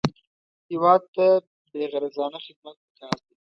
[0.71, 1.25] هېواد ته
[1.71, 3.33] بېغرضانه خدمت پکار دی